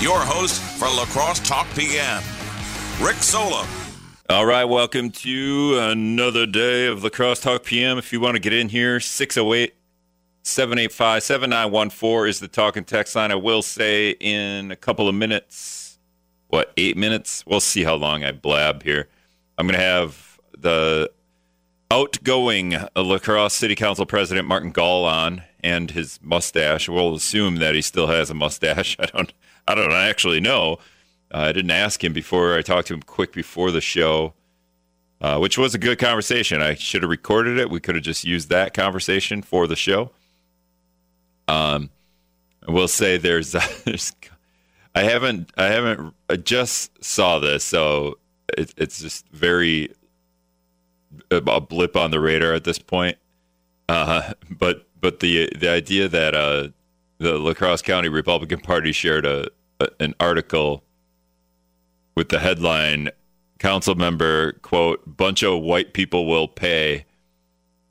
[0.00, 2.22] your host for La Crosse Talk PM,
[3.02, 3.66] Rick Solem.
[4.30, 7.98] All right, welcome to another day of La Crosse Talk PM.
[7.98, 9.74] If you want to get in here, 608
[10.42, 13.30] 785 7914 is the talk and text line.
[13.30, 15.98] I will say in a couple of minutes,
[16.48, 17.44] what, eight minutes?
[17.46, 19.06] We'll see how long I blab here.
[19.58, 21.10] I'm going to have the
[21.90, 26.88] outgoing Lacrosse City Council President Martin Gaul on and his mustache.
[26.88, 28.96] We'll assume that he still has a mustache.
[29.00, 29.32] I don't,
[29.70, 30.78] I don't actually know.
[31.32, 32.56] Uh, I didn't ask him before.
[32.56, 34.34] I talked to him quick before the show,
[35.20, 36.60] uh, which was a good conversation.
[36.60, 37.70] I should have recorded it.
[37.70, 40.10] We could have just used that conversation for the show.
[41.46, 41.90] Um,
[42.66, 43.52] I will say there's,
[43.84, 44.12] there's,
[44.92, 48.18] I haven't, I haven't, I just saw this, so
[48.58, 49.94] it, it's just very
[51.30, 53.18] a blip on the radar at this point.
[53.88, 56.68] Uh, but but the the idea that uh,
[57.18, 59.48] the La Crosse County Republican Party shared a,
[59.98, 60.84] an article
[62.14, 63.10] with the headline
[63.58, 67.06] "Council member quote bunch of white people will pay"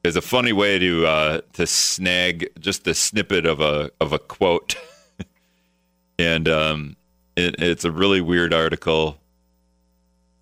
[0.04, 4.20] is a funny way to uh, to snag just a snippet of a of a
[4.20, 4.76] quote,
[6.20, 6.96] and um,
[7.36, 9.20] it, it's a really weird article.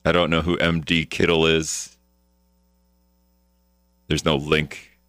[0.05, 1.97] I don't know who MD Kittle is
[4.07, 4.99] there's no link,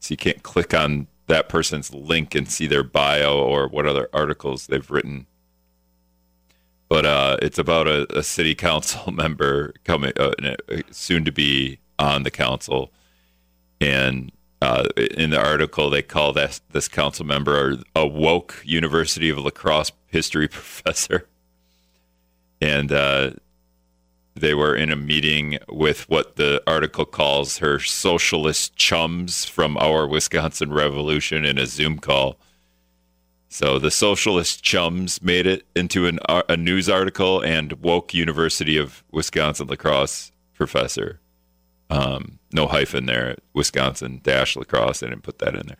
[0.00, 4.08] so you can't click on that person's link and see their bio or what other
[4.12, 5.26] articles they've written.
[6.88, 10.32] But uh, it's about a, a, city council member coming uh,
[10.90, 12.92] soon to be on the council,
[13.80, 14.30] and
[14.62, 14.84] uh,
[15.16, 19.92] in the article they call this this council member a woke University of La Crosse
[20.06, 21.26] history professor,
[22.60, 23.30] and uh,
[24.36, 30.06] they were in a meeting with what the article calls her socialist chums from our
[30.06, 32.36] Wisconsin Revolution in a Zoom call.
[33.48, 39.04] So the socialist chums made it into an, a news article, and woke University of
[39.12, 41.20] Wisconsin La Crosse professor.
[41.88, 45.02] Um, no hyphen there, Wisconsin dash La Crosse.
[45.02, 45.76] I didn't put that in there.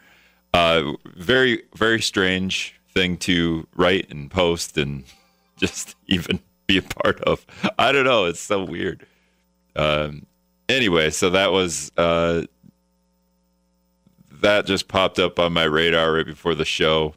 [0.55, 5.05] Uh, very, very strange thing to write and post, and
[5.59, 7.45] just even be a part of.
[7.79, 8.25] I don't know.
[8.27, 9.07] It's so weird.
[9.75, 10.27] Um,
[10.69, 12.45] anyway, so that was uh,
[14.41, 17.15] that just popped up on my radar right before the show.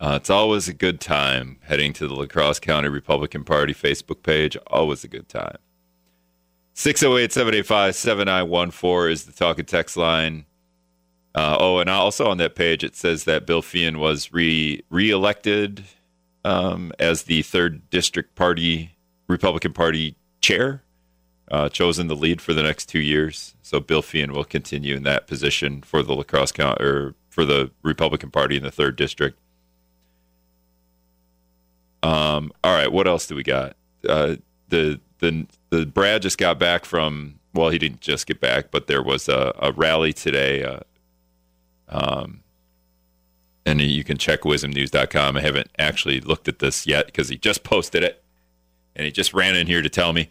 [0.00, 4.22] Uh, it's always a good time heading to the La Crosse County Republican Party Facebook
[4.22, 4.56] page.
[4.68, 5.58] Always a good time.
[6.72, 10.46] 608 785 7914 is the talking text line.
[11.34, 15.84] Uh, oh, and also on that page, it says that Bill Feehan was re reelected
[16.46, 18.96] um, as the third district party
[19.28, 20.82] Republican Party chair,
[21.50, 23.54] uh, chosen the lead for the next two years.
[23.62, 27.44] So Bill Feehan will continue in that position for the La Crosse County or for
[27.44, 29.38] the Republican Party in the third district.
[32.02, 33.76] Um, all right, what else do we got?
[34.08, 34.36] Uh,
[34.68, 38.86] the the the Brad just got back from well, he didn't just get back, but
[38.86, 40.62] there was a, a rally today.
[40.62, 40.80] Uh,
[41.88, 42.40] um,
[43.66, 45.36] and you can check wizmnews.com.
[45.36, 48.22] I haven't actually looked at this yet because he just posted it,
[48.96, 50.30] and he just ran in here to tell me.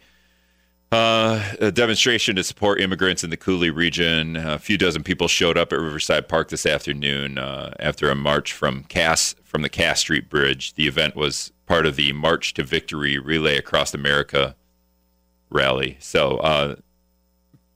[0.92, 4.36] Uh, a demonstration to support immigrants in the Coulee region.
[4.36, 8.52] A few dozen people showed up at Riverside Park this afternoon uh, after a march
[8.52, 10.74] from Cass from the Cass Street Bridge.
[10.74, 14.56] The event was part of the March to Victory Relay Across America
[15.50, 15.96] rally.
[16.00, 16.74] So, uh,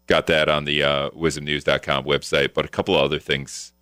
[0.09, 3.73] got that on the uh, wizmnews.com website, but a couple other things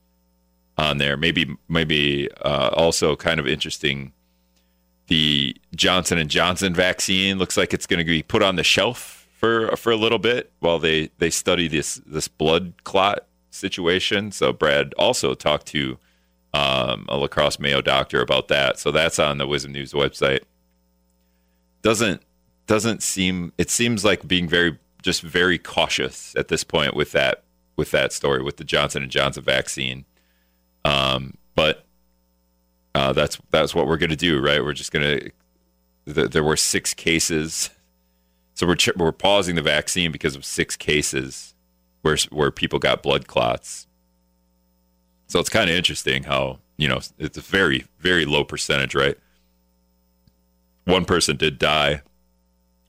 [0.76, 1.16] on there.
[1.16, 4.12] Maybe maybe uh, also kind of interesting.
[5.06, 9.26] The Johnson and Johnson vaccine looks like it's going to be put on the shelf
[9.32, 14.30] for for a little bit while they they study this this blood clot situation.
[14.30, 15.96] So Brad also talked to
[16.54, 18.78] um, a La Crosse Mayo doctor about that.
[18.78, 20.40] So that's on the WIZM News website.
[21.82, 22.22] Doesn't
[22.66, 27.42] doesn't seem it seems like being very just very cautious at this point with that
[27.76, 30.04] with that story with the Johnson and Johnson vaccine.
[30.84, 31.84] Um, but
[32.94, 34.62] uh, that's that's what we're going to do, right?
[34.62, 35.32] We're just going
[36.06, 36.28] to.
[36.28, 37.70] there were six cases,
[38.54, 41.54] so we're ch- we're pausing the vaccine because of six cases
[42.02, 43.86] where where people got blood clots.
[45.32, 49.16] So it's kind of interesting how you know it's a very very low percentage, right?
[50.84, 52.02] One person did die.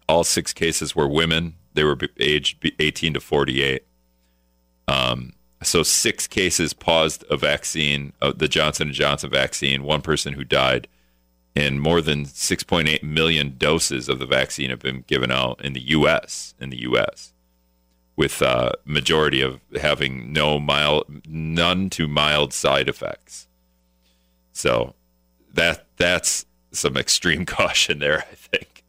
[0.09, 1.55] All six cases were women.
[1.73, 3.85] They were aged 18 to 48.
[4.89, 5.31] Um,
[5.61, 9.83] so six cases paused a vaccine, uh, the Johnson and Johnson vaccine.
[9.83, 10.89] One person who died,
[11.55, 15.91] and more than 6.8 million doses of the vaccine have been given out in the
[15.91, 16.55] U.S.
[16.59, 17.32] In the U.S.
[18.15, 23.47] With uh, majority of having no mild, none to mild side effects.
[24.51, 24.93] So
[25.53, 28.83] that that's some extreme caution there, I think.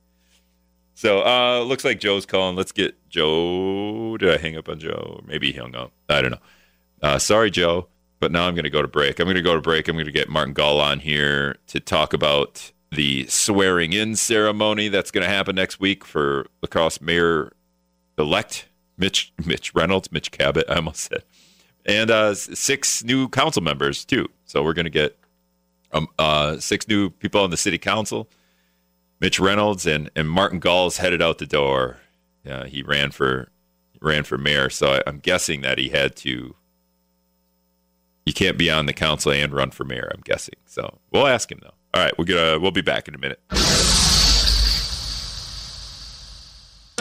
[0.94, 2.56] So uh looks like Joe's calling.
[2.56, 4.16] Let's get Joe.
[4.18, 5.22] Did I hang up on Joe?
[5.26, 5.92] Maybe he hung up.
[6.08, 6.38] I don't know.
[7.02, 7.88] Uh, sorry, Joe,
[8.20, 9.20] but now I'm going to go to break.
[9.20, 9.88] I'm going to go to break.
[9.88, 14.88] I'm going to get Martin Gaul on here to talk about the swearing in ceremony
[14.88, 17.52] that's going to happen next week for La Crosse Mayor
[18.16, 21.24] elect Mitch Mitch Reynolds, Mitch Kabat, I almost said,
[21.84, 24.28] and uh, six new council members too.
[24.44, 25.18] So we're going to get
[25.92, 28.28] um, uh, six new people on the city council.
[29.20, 31.98] Mitch Reynolds and, and Martin Gaul's headed out the door.
[32.48, 33.50] Uh, he ran for
[34.00, 36.54] ran for mayor, so I, I'm guessing that he had to.
[38.26, 40.10] You can't be on the council and run for mayor.
[40.14, 40.54] I'm guessing.
[40.66, 41.74] So we'll ask him though.
[41.94, 43.40] All right, we're gonna we'll be back in a minute.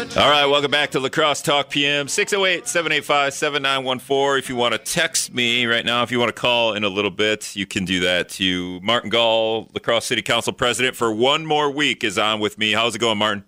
[0.04, 4.38] All right, welcome back to La Crosse Talk PM 608 785 7914.
[4.38, 6.90] If you want to text me right now, if you want to call in a
[6.90, 11.46] little bit, you can do that to Martin Gaul, Lacrosse City Council President, for one
[11.46, 12.74] more week is on with me.
[12.74, 13.46] How's it going, Martin?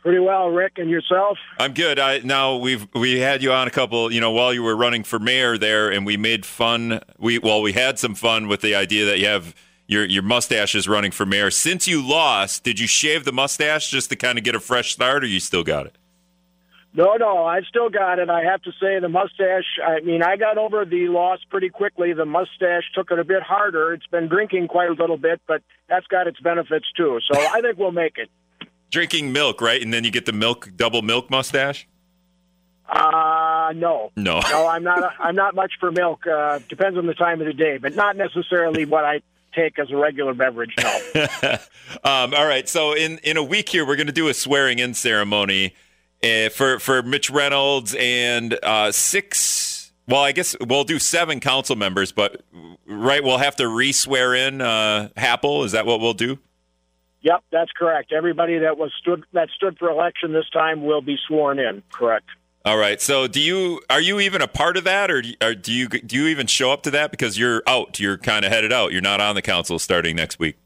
[0.00, 1.36] Pretty well, Rick, and yourself?
[1.60, 1.98] I'm good.
[1.98, 5.04] I now we've we had you on a couple, you know, while you were running
[5.04, 7.00] for mayor there, and we made fun.
[7.18, 9.54] We well, we had some fun with the idea that you have
[9.86, 11.50] your your mustache is running for mayor.
[11.50, 14.92] Since you lost, did you shave the mustache just to kind of get a fresh
[14.92, 15.96] start, or you still got it?
[16.96, 18.30] No, no, I still got it.
[18.30, 19.64] I have to say the mustache.
[19.84, 22.12] I mean, I got over the loss pretty quickly.
[22.12, 23.92] The mustache took it a bit harder.
[23.92, 27.18] It's been drinking quite a little bit, but that's got its benefits too.
[27.30, 28.30] So I think we'll make it.
[28.92, 29.82] Drinking milk, right?
[29.82, 31.88] And then you get the milk double milk mustache.
[32.88, 34.40] Uh no, No.
[34.40, 34.68] no.
[34.68, 35.14] I'm not.
[35.18, 36.26] I'm not much for milk.
[36.26, 39.22] Uh, depends on the time of the day, but not necessarily what I
[39.54, 40.74] take as a regular beverage.
[40.78, 41.00] No.
[42.04, 42.68] um, all right.
[42.68, 45.74] So in in a week here, we're going to do a swearing in ceremony
[46.22, 49.92] uh, for for Mitch Reynolds and uh, six.
[50.06, 52.42] Well, I guess we'll do seven council members, but
[52.86, 55.64] right, we'll have to re-swear in uh, Happel.
[55.64, 56.38] Is that what we'll do?
[57.22, 58.12] Yep, that's correct.
[58.12, 61.82] Everybody that was stood that stood for election this time will be sworn in.
[61.90, 62.26] Correct.
[62.66, 62.98] All right.
[62.98, 66.28] So, do you are you even a part of that, or do you, do you
[66.28, 68.00] even show up to that because you're out?
[68.00, 68.90] You're kind of headed out.
[68.90, 70.56] You're not on the council starting next week.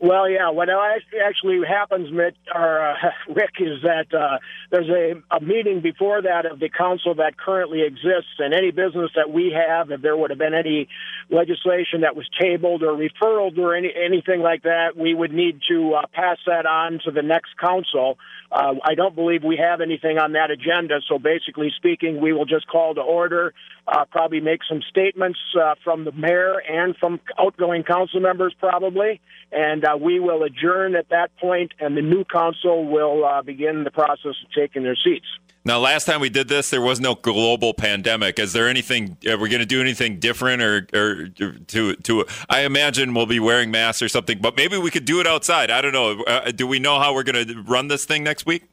[0.00, 0.50] Well, yeah.
[0.50, 2.08] What actually happens,
[2.54, 2.94] or uh,
[3.34, 4.38] Rick, is that uh,
[4.70, 9.10] there's a, a meeting before that of the council that currently exists, and any business
[9.16, 10.88] that we have, if there would have been any
[11.30, 15.94] legislation that was tabled or referred or any anything like that, we would need to
[15.94, 18.18] uh, pass that on to the next council.
[18.50, 22.46] Uh, I don't believe we have anything on that agenda, so basically speaking, we will
[22.46, 23.52] just call to order,
[23.86, 29.20] uh, probably make some statements uh, from the mayor and from outgoing council members, probably,
[29.52, 33.84] and uh, we will adjourn at that point, and the new council will uh, begin
[33.84, 35.26] the process of taking their seats.
[35.64, 38.38] Now, last time we did this, there was no global pandemic.
[38.38, 39.18] Is there anything?
[39.28, 42.24] Are we going to do anything different, or, or to to?
[42.48, 45.70] I imagine we'll be wearing masks or something, but maybe we could do it outside.
[45.70, 46.22] I don't know.
[46.22, 48.64] Uh, do we know how we're going to run this thing next week?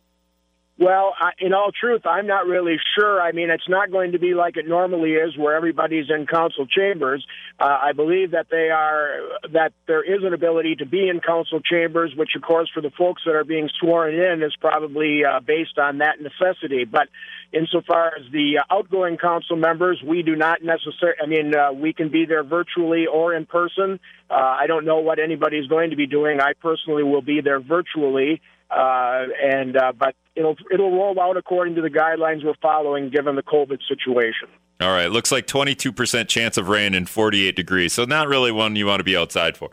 [0.77, 3.21] Well, I, in all truth, I'm not really sure.
[3.21, 6.67] I mean, it's not going to be like it normally is, where everybody's in council
[6.67, 7.25] chambers.
[7.57, 9.19] Uh, I believe that they are
[9.53, 12.91] that there is an ability to be in council chambers, which, of course, for the
[12.97, 16.83] folks that are being sworn in, is probably uh, based on that necessity.
[16.83, 17.07] But
[17.53, 21.19] insofar as the outgoing council members, we do not necessarily.
[21.23, 23.97] I mean, uh, we can be there virtually or in person.
[24.29, 26.41] Uh, I don't know what anybody's going to be doing.
[26.41, 28.41] I personally will be there virtually.
[28.69, 33.35] Uh, and uh, but it'll it'll roll out according to the guidelines we're following, given
[33.35, 34.47] the COVID situation.
[34.81, 38.75] All right, looks like 22% chance of rain and 48 degrees, so not really one
[38.75, 39.69] you want to be outside for.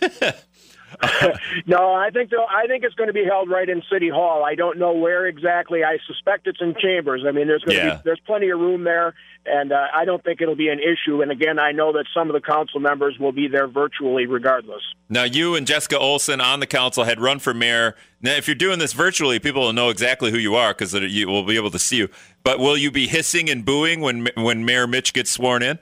[1.66, 4.44] no, I think I think it's going to be held right in City Hall.
[4.44, 5.84] I don't know where exactly.
[5.84, 7.24] I suspect it's in Chambers.
[7.26, 7.90] I mean, there's going Yeah.
[7.90, 9.14] to be there's plenty of room there,
[9.44, 11.22] and uh, I don't think it'll be an issue.
[11.22, 14.82] And again, I know that some of the council members will be there virtually, regardless.
[15.08, 17.94] Now, you and Jessica Olson on the council had run for mayor.
[18.20, 21.26] Now, if you're doing this virtually, people will know exactly who you are because you
[21.28, 22.08] will be able to see you.
[22.42, 25.78] But will you be hissing and booing when when Mayor Mitch gets sworn in?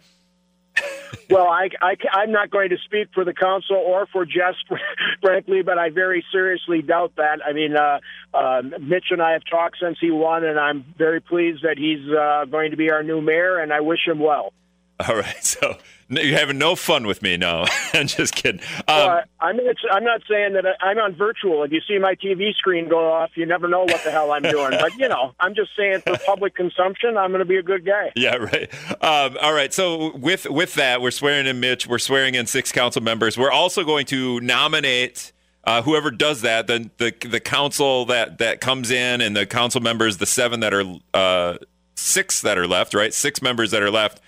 [1.31, 4.55] well, I, I, I'm not going to speak for the council or for Jess,
[5.23, 7.41] frankly, but I very seriously doubt that.
[7.45, 8.01] I mean, uh,
[8.33, 12.09] uh, Mitch and I have talked since he won, and I'm very pleased that he's
[12.13, 14.53] uh, going to be our new mayor, and I wish him well.
[15.09, 15.77] All right, so
[16.09, 17.37] you're having no fun with me.
[17.37, 18.61] No, I'm just kidding.
[18.87, 21.65] Um, Uh, I'm, it's, I'm not saying that I, I'm on virtual.
[21.65, 24.43] If you see my TV screen go off, you never know what the hell I'm
[24.43, 24.71] doing.
[24.71, 27.85] But, you know, I'm just saying for public consumption, I'm going to be a good
[27.85, 28.13] guy.
[28.15, 28.73] Yeah, right.
[29.03, 29.73] Um, all right.
[29.75, 31.87] So with with that, we're swearing in Mitch.
[31.89, 33.37] We're swearing in six council members.
[33.37, 35.33] We're also going to nominate
[35.65, 36.67] uh, whoever does that.
[36.67, 40.73] then the the council that that comes in and the council members, the seven that
[40.73, 41.57] are uh,
[41.97, 43.13] six that are left, right?
[43.13, 44.21] Six members that are left.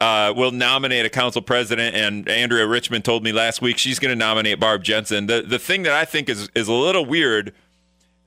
[0.00, 4.10] Uh, will nominate a council president, and Andrea Richmond told me last week she's going
[4.10, 5.26] to nominate Barb Jensen.
[5.26, 7.52] The the thing that I think is is a little weird.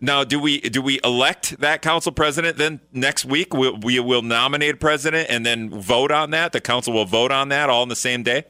[0.03, 3.53] Now, do we do we elect that council president then next week?
[3.53, 6.51] We, we will nominate a president and then vote on that.
[6.53, 8.45] The council will vote on that all in the same day.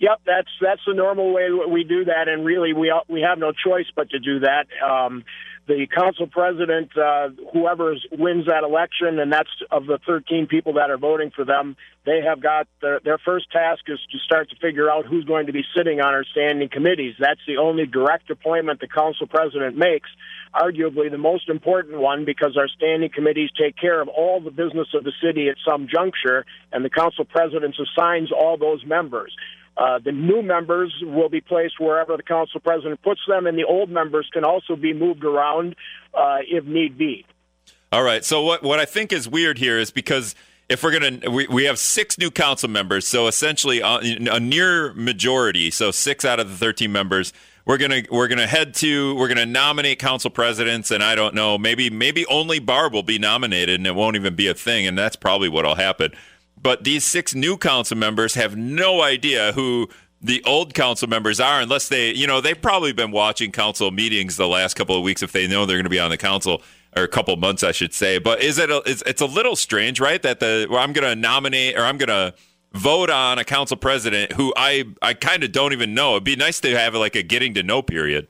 [0.00, 3.52] Yep, that's that's the normal way we do that, and really we we have no
[3.52, 4.66] choice but to do that.
[4.84, 5.24] Um,
[5.70, 10.90] the council president, uh, whoever wins that election, and that's of the 13 people that
[10.90, 14.56] are voting for them, they have got their, their first task is to start to
[14.56, 17.14] figure out who's going to be sitting on our standing committees.
[17.20, 20.10] That's the only direct appointment the council president makes,
[20.54, 24.88] arguably the most important one because our standing committees take care of all the business
[24.92, 29.32] of the city at some juncture, and the council president assigns all those members.
[29.80, 33.64] Uh, the new members will be placed wherever the council president puts them, and the
[33.64, 35.74] old members can also be moved around
[36.12, 37.24] uh, if need be.
[37.90, 38.22] All right.
[38.22, 40.34] So what what I think is weird here is because
[40.68, 44.92] if we're gonna we, we have six new council members, so essentially a, a near
[44.92, 47.32] majority, so six out of the thirteen members.
[47.64, 51.56] We're gonna we're gonna head to we're gonna nominate council presidents, and I don't know
[51.56, 54.98] maybe maybe only Barb will be nominated, and it won't even be a thing, and
[54.98, 56.12] that's probably what'll happen.
[56.62, 59.88] But these six new council members have no idea who
[60.20, 64.36] the old council members are unless they, you know, they've probably been watching council meetings
[64.36, 66.62] the last couple of weeks if they know they're going to be on the council
[66.96, 68.18] or a couple months, I should say.
[68.18, 68.70] But is it?
[68.70, 70.20] A, it's, it's a little strange, right?
[70.20, 72.34] That the well, I'm going to nominate or I'm going to
[72.72, 76.12] vote on a council president who I I kind of don't even know.
[76.12, 78.28] It'd be nice to have like a getting to know period.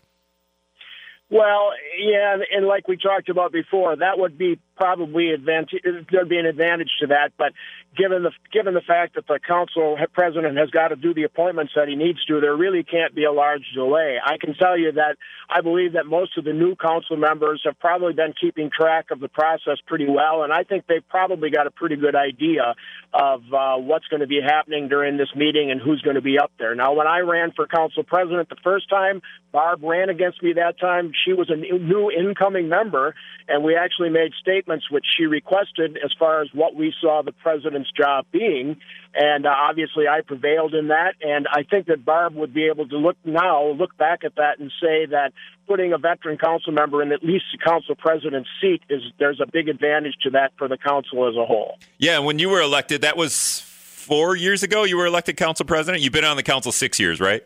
[1.30, 5.80] Well, yeah, and like we talked about before, that would be probably advantage.
[6.10, 7.52] There'd be an advantage to that, but
[7.96, 11.72] given the given the fact that the council president has got to do the appointments
[11.74, 14.18] that he needs to, there really can't be a large delay.
[14.24, 15.16] I can tell you that
[15.48, 19.20] I believe that most of the new council members have probably been keeping track of
[19.20, 22.74] the process pretty well, and I think they've probably got a pretty good idea
[23.12, 26.38] of uh, what's going to be happening during this meeting and who's going to be
[26.38, 26.74] up there.
[26.76, 29.20] Now, when I ran for council president the first time,
[29.52, 31.10] Barb ran against me that time.
[31.24, 33.16] She was a new incoming member,
[33.50, 37.32] and we actually made statements which she requested as far as what we saw the
[37.32, 38.76] president's job being.
[39.14, 41.14] And uh, obviously, I prevailed in that.
[41.20, 44.60] And I think that Barb would be able to look now, look back at that,
[44.60, 45.32] and say that
[45.66, 49.46] putting a veteran council member in at least the council president's seat is there's a
[49.50, 51.76] big advantage to that for the council as a whole.
[51.98, 54.84] Yeah, when you were elected, that was four years ago.
[54.84, 56.02] You were elected council president.
[56.02, 57.44] You've been on the council six years, right?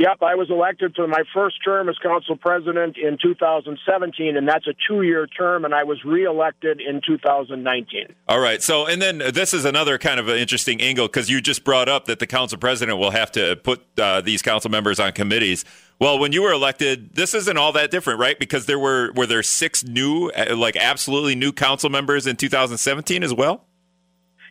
[0.00, 4.66] Yep, I was elected to my first term as council president in 2017, and that's
[4.66, 8.14] a two-year term, and I was reelected in 2019.
[8.26, 8.62] All right.
[8.62, 11.90] So, and then this is another kind of an interesting angle because you just brought
[11.90, 15.66] up that the council president will have to put uh, these council members on committees.
[16.00, 18.38] Well, when you were elected, this isn't all that different, right?
[18.38, 23.22] Because there were were there six new, uh, like absolutely new council members in 2017
[23.22, 23.66] as well.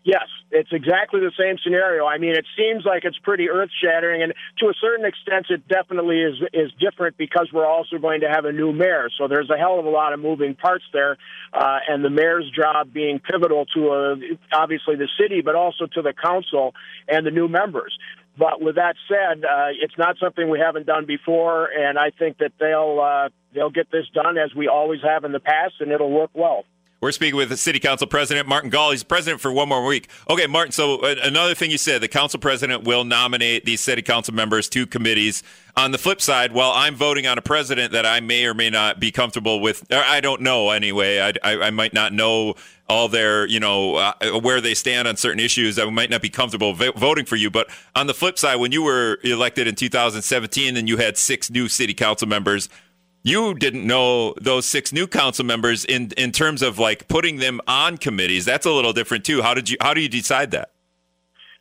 [0.04, 2.06] Yes, it's exactly the same scenario.
[2.06, 5.68] I mean, it seems like it's pretty earth shattering, and to a certain extent, it
[5.68, 9.10] definitely is is different because we're also going to have a new mayor.
[9.18, 11.18] So there's a hell of a lot of moving parts there,
[11.54, 14.16] uh, and the mayor's job being pivotal to uh,
[14.54, 16.74] obviously the city, but also to the council
[17.08, 17.98] and the new members.
[18.38, 22.38] But with that said, uh, it's not something we haven't done before, and I think
[22.38, 25.92] that they'll uh, they'll get this done as we always have in the past, and
[25.92, 26.64] it'll work well.
[27.02, 28.92] We're speaking with the City Council President Martin Gaul.
[28.92, 30.10] He's president for one more week.
[30.30, 30.74] Okay, Martin.
[30.74, 34.68] So uh, another thing you said, the Council President will nominate these City Council members
[34.70, 35.42] to committees.
[35.78, 38.70] On the flip side, while I'm voting on a president that I may or may
[38.70, 41.20] not be comfortable with, I don't know anyway.
[41.22, 42.56] I, I, I might not know
[42.90, 45.80] all their, you know, uh, where they stand on certain issues.
[45.80, 47.50] I might not be comfortable voting for you.
[47.50, 51.50] But on the flip side, when you were elected in 2017 and you had six
[51.50, 52.68] new City Council members
[53.24, 57.60] you didn't know those six new council members in in terms of like putting them
[57.68, 58.46] on committees.
[58.46, 59.42] That's a little different too.
[59.42, 60.72] How did you how do you decide that?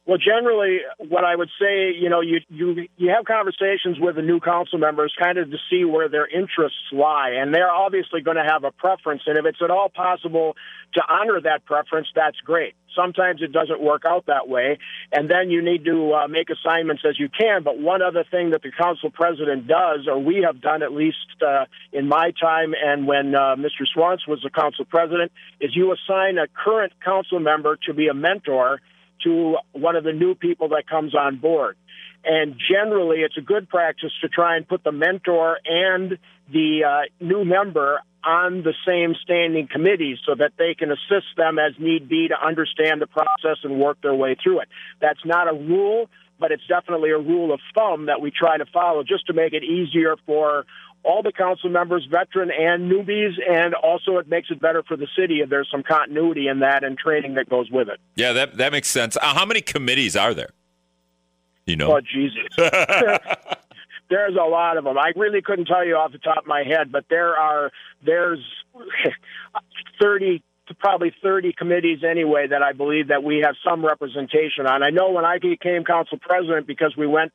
[0.08, 4.22] Well, generally, what I would say, you know, you you you have conversations with the
[4.22, 8.38] new council members, kind of to see where their interests lie, and they're obviously going
[8.38, 9.20] to have a preference.
[9.26, 10.56] And if it's at all possible
[10.94, 12.74] to honor that preference, that's great.
[12.96, 14.78] Sometimes it doesn't work out that way,
[15.12, 17.62] and then you need to uh, make assignments as you can.
[17.62, 21.18] But one other thing that the council president does, or we have done at least
[21.46, 23.84] uh, in my time, and when uh, Mr.
[23.92, 28.14] Swans was the council president, is you assign a current council member to be a
[28.14, 28.80] mentor
[29.24, 31.76] to one of the new people that comes on board.
[32.24, 36.18] And generally, it's a good practice to try and put the mentor and
[36.52, 41.58] the uh, new member on the same standing committees so that they can assist them
[41.58, 44.68] as need be to understand the process and work their way through it.
[45.00, 48.66] That's not a rule, but it's definitely a rule of thumb that we try to
[48.66, 50.66] follow just to make it easier for
[51.08, 55.08] all the council members, veteran and newbies, and also it makes it better for the
[55.18, 57.98] city if there's some continuity in that and training that goes with it.
[58.14, 59.16] Yeah, that that makes sense.
[59.16, 60.50] Uh, how many committees are there?
[61.64, 62.42] You know, oh Jesus.
[64.10, 64.98] there's a lot of them.
[64.98, 67.70] I really couldn't tell you off the top of my head, but there are
[68.04, 68.44] there's
[70.00, 74.82] 30 to probably 30 committees anyway that I believe that we have some representation on.
[74.82, 77.32] I know when I became council president because we went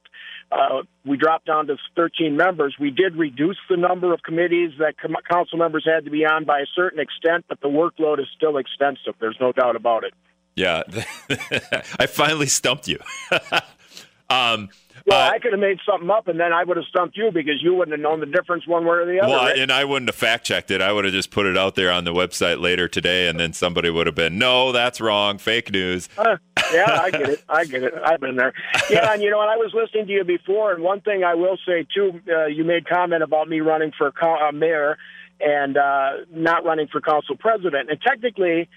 [0.51, 2.75] uh, we dropped down to 13 members.
[2.79, 6.45] We did reduce the number of committees that com- council members had to be on
[6.45, 9.15] by a certain extent, but the workload is still extensive.
[9.19, 10.13] There's no doubt about it.
[10.55, 10.83] Yeah,
[11.99, 12.99] I finally stumped you.
[14.29, 14.69] um,
[15.05, 17.31] well, uh, I could have made something up, and then I would have stumped you
[17.31, 19.29] because you wouldn't have known the difference one way or the other.
[19.29, 19.57] Well, right?
[19.57, 20.81] and I wouldn't have fact checked it.
[20.81, 23.53] I would have just put it out there on the website later today, and then
[23.53, 26.37] somebody would have been, "No, that's wrong, fake news." Uh,
[26.73, 27.43] yeah, I get it.
[27.49, 27.93] I get it.
[28.03, 28.53] I've been there.
[28.89, 31.35] Yeah, and you know, and I was listening to you before, and one thing I
[31.35, 34.97] will say too, uh, you made comment about me running for uh, mayor
[35.39, 38.69] and uh, not running for council president, and technically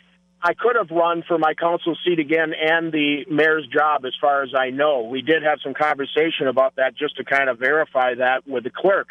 [0.46, 4.44] I could have run for my council seat again and the mayor's job, as far
[4.44, 5.02] as I know.
[5.02, 8.70] We did have some conversation about that just to kind of verify that with the
[8.70, 9.08] clerk.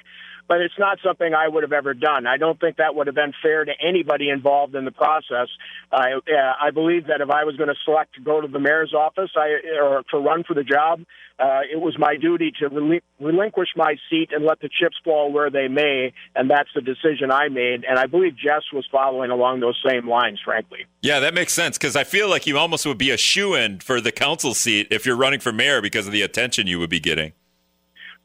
[0.48, 2.28] But it's not something I would have ever done.
[2.28, 5.48] I don't think that would have been fair to anybody involved in the process.
[5.92, 8.60] I, uh, I believe that if I was going to select to go to the
[8.60, 11.02] mayor's office I, or to run for the job,
[11.38, 15.34] uh, it was my duty to relin- relinquish my seat and let the chips fall
[15.34, 17.84] where they may, and that's the decision I made.
[17.84, 20.86] And I believe Jess was following along those same lines, frankly.
[21.02, 23.80] Yeah, that makes sense because I feel like you almost would be a shoe in
[23.80, 26.90] for the council seat if you're running for mayor because of the attention you would
[26.90, 27.34] be getting.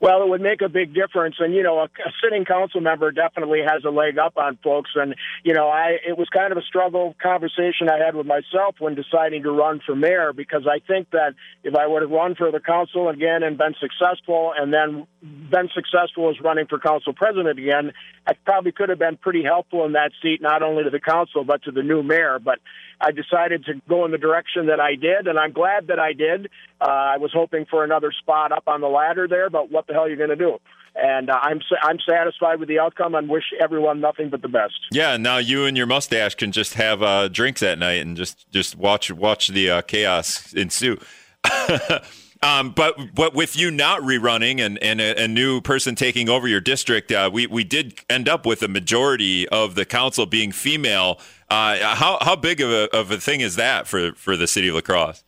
[0.00, 3.12] Well, it would make a big difference, and you know, a, a sitting council member
[3.12, 4.90] definitely has a leg up on folks.
[4.95, 5.14] And
[5.45, 8.95] you know, I it was kind of a struggle conversation I had with myself when
[8.95, 12.50] deciding to run for mayor because I think that if I would have run for
[12.50, 17.59] the council again and been successful, and then been successful as running for council president
[17.59, 17.92] again,
[18.26, 21.45] I probably could have been pretty helpful in that seat, not only to the council
[21.45, 22.38] but to the new mayor.
[22.42, 22.59] But
[23.00, 26.12] I decided to go in the direction that I did, and I'm glad that I
[26.12, 26.47] did.
[26.80, 29.95] Uh, I was hoping for another spot up on the ladder there, but what the
[29.95, 30.59] hell are you going to do?
[30.95, 34.75] And uh, I'm I'm satisfied with the outcome and wish everyone nothing but the best.
[34.91, 38.50] Yeah, now you and your mustache can just have uh, drinks at night and just
[38.50, 40.99] just watch watch the uh, chaos ensue.
[42.43, 46.49] Um, but but with you not rerunning and, and a, a new person taking over
[46.49, 50.50] your district, uh, we we did end up with a majority of the council being
[50.50, 51.19] female.
[51.50, 54.69] Uh, how how big of a of a thing is that for for the city
[54.69, 55.23] of La Crosse?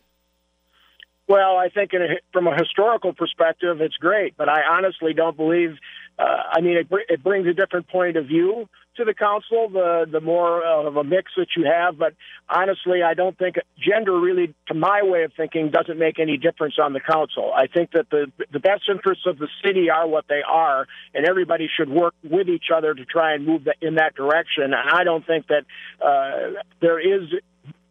[1.27, 5.77] Well, I think a, from a historical perspective, it's great, but I honestly don't believe.
[6.23, 10.05] Uh, I mean, it, it brings a different point of view to the council, the
[10.09, 11.97] the more of a mix that you have.
[11.97, 12.13] But
[12.49, 16.75] honestly, I don't think gender really, to my way of thinking, doesn't make any difference
[16.81, 17.51] on the council.
[17.55, 21.25] I think that the the best interests of the city are what they are, and
[21.25, 24.65] everybody should work with each other to try and move in that direction.
[24.65, 25.65] And I don't think that
[26.01, 27.29] uh, there is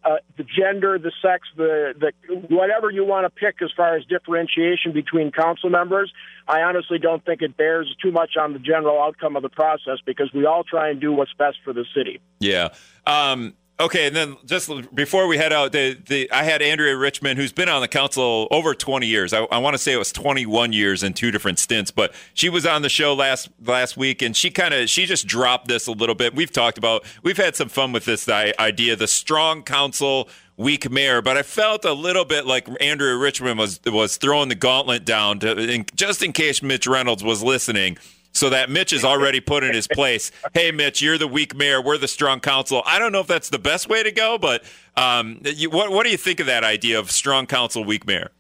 [0.05, 4.05] uh, the gender, the sex, the, the whatever you want to pick as far as
[4.07, 6.13] differentiation between council members.
[6.49, 9.99] I honestly don't think it bears too much on the general outcome of the process
[10.05, 12.21] because we all try and do what's best for the city.
[12.41, 12.71] Yeah.
[13.07, 17.39] Um, Okay, and then just before we head out, the, the I had Andrea Richmond,
[17.39, 19.33] who's been on the council over 20 years.
[19.33, 22.49] I, I want to say it was 21 years in two different stints, but she
[22.49, 25.87] was on the show last last week, and she kind of she just dropped this
[25.87, 26.35] a little bit.
[26.35, 31.23] We've talked about, we've had some fun with this idea, the strong council, weak mayor,
[31.23, 35.41] but I felt a little bit like Andrea Richmond was was throwing the gauntlet down
[35.41, 37.97] to, in, just in case Mitch Reynolds was listening
[38.33, 40.33] so that Mitch is already put in his place.
[40.55, 41.81] Hey, Mitch, you're the weak mayor.
[41.81, 42.83] We're the strong council.
[42.87, 44.65] I don't know if that's the best way to go, but
[44.97, 48.31] um, you, what, what do you think of that idea of strong council, weak mayor?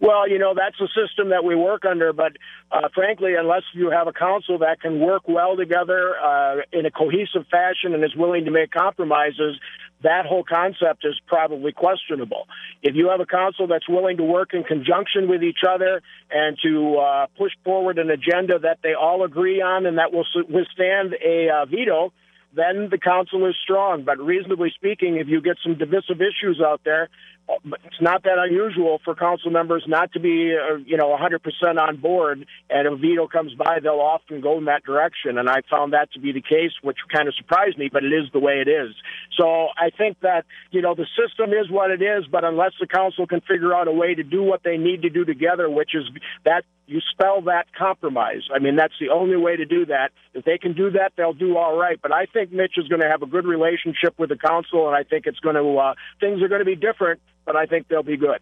[0.00, 2.12] Well, you know, that's the system that we work under.
[2.12, 2.32] But
[2.70, 6.90] uh, frankly, unless you have a council that can work well together uh, in a
[6.90, 9.58] cohesive fashion and is willing to make compromises,
[10.04, 12.46] that whole concept is probably questionable.
[12.82, 16.56] If you have a council that's willing to work in conjunction with each other and
[16.62, 21.14] to uh, push forward an agenda that they all agree on and that will withstand
[21.24, 22.12] a uh, veto,
[22.54, 24.04] then the council is strong.
[24.04, 27.08] But reasonably speaking, if you get some divisive issues out there,
[27.48, 31.96] it's not that unusual for council members not to be, uh, you know, 100% on
[31.96, 32.46] board.
[32.70, 35.38] And if a veto comes by, they'll often go in that direction.
[35.38, 38.12] And I found that to be the case, which kind of surprised me, but it
[38.12, 38.94] is the way it is.
[39.38, 42.86] So I think that, you know, the system is what it is, but unless the
[42.86, 45.94] council can figure out a way to do what they need to do together, which
[45.94, 46.04] is
[46.44, 48.42] that you spell that compromise.
[48.54, 50.12] I mean, that's the only way to do that.
[50.34, 51.98] If they can do that, they'll do all right.
[52.00, 54.96] But I think Mitch is going to have a good relationship with the council, and
[54.96, 57.88] I think it's going to, uh, things are going to be different but I think
[57.88, 58.38] they'll be good.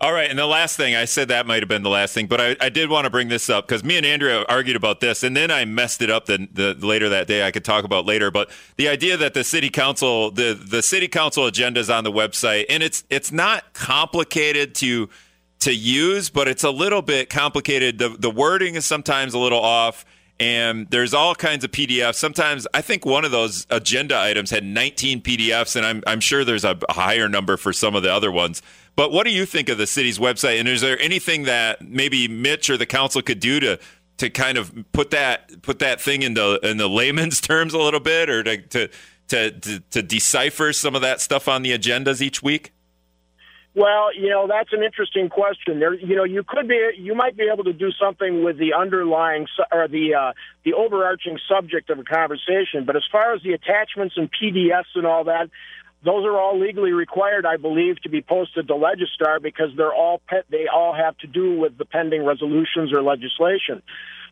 [0.00, 2.26] All right, and the last thing I said that might have been the last thing,
[2.26, 5.00] but I, I did want to bring this up because me and Andrea argued about
[5.00, 6.26] this, and then I messed it up.
[6.26, 8.30] The, the later that day, I could talk about later.
[8.30, 12.12] But the idea that the city council, the the city council agenda is on the
[12.12, 15.08] website, and it's it's not complicated to
[15.60, 17.98] to use, but it's a little bit complicated.
[17.98, 20.04] The the wording is sometimes a little off
[20.40, 22.16] and there's all kinds of PDFs.
[22.16, 26.44] Sometimes I think one of those agenda items had 19 PDFs, and I'm, I'm sure
[26.44, 28.60] there's a higher number for some of the other ones.
[28.96, 30.58] But what do you think of the city's website?
[30.58, 33.78] And is there anything that maybe Mitch or the council could do to
[34.16, 38.00] to kind of put that put that thing into in the layman's terms a little
[38.00, 38.88] bit, or to to
[39.28, 42.73] to, to, to decipher some of that stuff on the agendas each week?
[43.76, 45.80] Well, you know that's an interesting question.
[45.80, 48.74] There, you know, you could be, you might be able to do something with the
[48.74, 50.32] underlying or the uh,
[50.64, 52.84] the overarching subject of a conversation.
[52.86, 55.50] But as far as the attachments and PDFs and all that,
[56.04, 60.20] those are all legally required, I believe, to be posted to Legistar because they're all
[60.28, 63.82] pet, they all have to do with the pending resolutions or legislation.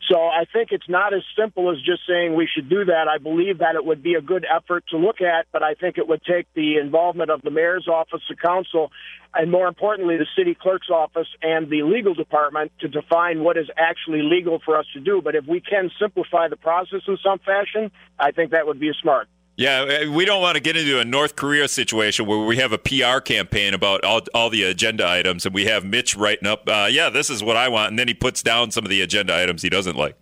[0.08, 3.06] So I think it's not as simple as just saying we should do that.
[3.08, 5.96] I believe that it would be a good effort to look at, but I think
[5.96, 8.90] it would take the involvement of the mayor's office, the council,
[9.32, 13.68] and more importantly, the city clerk's office and the legal department to define what is
[13.76, 15.22] actually legal for us to do.
[15.22, 18.90] But if we can simplify the process in some fashion, I think that would be
[19.00, 19.28] smart.
[19.56, 22.72] Yeah, uh, we don't want to get into a North Korea situation where we have
[22.72, 26.66] a PR campaign about all, all the agenda items, and we have Mitch writing up,
[26.66, 29.02] uh, "Yeah, this is what I want," and then he puts down some of the
[29.02, 30.16] agenda items he doesn't like.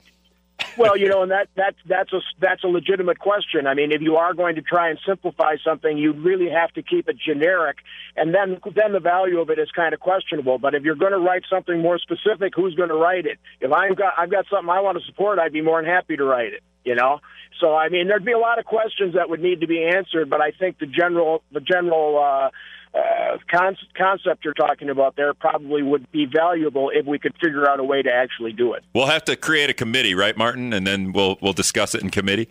[0.77, 3.69] well, you know, and that that that's a that's a legitimate question.
[3.69, 6.83] I mean, if you are going to try and simplify something, you really have to
[6.83, 7.79] keep it generic,
[8.17, 10.59] and then then the value of it is kind of questionable.
[10.59, 13.39] But if you're going to write something more specific, who's going to write it?
[13.61, 16.17] If I've got I've got something I want to support, I'd be more than happy
[16.17, 16.65] to write it.
[16.85, 17.21] You know,
[17.61, 20.31] so I mean, there'd be a lot of questions that would need to be answered,
[20.31, 22.51] but I think the general the general uh,
[22.97, 27.69] uh, con- concept you're talking about there probably would be valuable if we could figure
[27.69, 28.83] out a way to actually do it.
[28.95, 32.11] We'll have to create a committee, right, Martin, and then we'll we'll discuss it in
[32.11, 32.49] committee.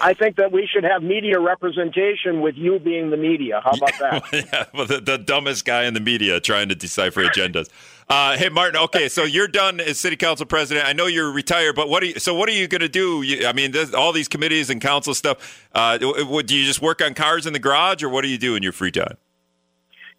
[0.00, 3.60] I think that we should have media representation with you being the media.
[3.64, 4.32] How about that?
[4.52, 7.68] yeah, well, the, the dumbest guy in the media trying to decipher agendas.
[8.08, 8.80] Uh, hey, Martin.
[8.82, 10.86] Okay, so you're done as city council president.
[10.86, 12.18] I know you're retired, but what are you?
[12.20, 13.22] So what are you going to do?
[13.22, 15.68] You, I mean, this, all these committees and council stuff.
[15.74, 18.54] Uh, do you just work on cars in the garage, or what do you do
[18.54, 19.16] in your free time?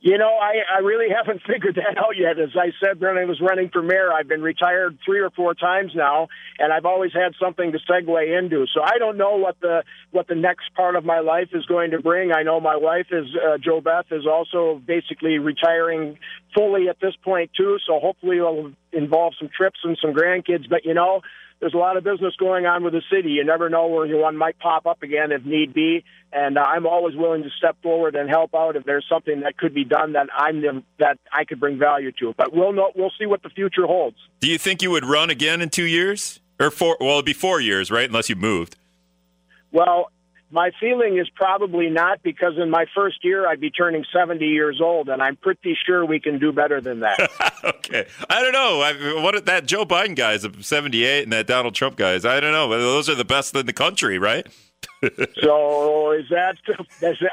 [0.07, 2.39] You know, I, I really haven't figured that out yet.
[2.39, 5.53] As I said when I was running for mayor, I've been retired three or four
[5.53, 8.65] times now, and I've always had something to segue into.
[8.73, 11.91] So I don't know what the what the next part of my life is going
[11.91, 12.31] to bring.
[12.31, 16.17] I know my wife is uh, Joe Beth is also basically retiring
[16.55, 17.77] fully at this point too.
[17.85, 20.69] So hopefully it'll involve some trips and some grandkids.
[20.69, 21.21] But you know,
[21.59, 23.31] there's a lot of business going on with the city.
[23.31, 26.03] You never know where one might pop up again if need be.
[26.31, 29.57] And uh, I'm always willing to step forward and help out if there's something that
[29.57, 32.33] could be done that I'm the, that I could bring value to.
[32.37, 34.17] But we'll know, we'll see what the future holds.
[34.41, 36.97] Do you think you would run again in two years or four?
[36.99, 38.07] Well, it'd be four years, right?
[38.07, 38.75] Unless you moved.
[39.71, 40.11] Well,
[40.49, 44.79] my feeling is probably not because in my first year I'd be turning 70 years
[44.81, 47.29] old, and I'm pretty sure we can do better than that.
[47.63, 48.07] okay.
[48.29, 48.81] I don't know.
[48.81, 52.39] I, what that Joe Biden guy is 78 and that Donald Trump guy is, I
[52.39, 52.69] don't know.
[52.69, 54.47] Those are the best in the country, right?
[55.41, 56.55] so is that,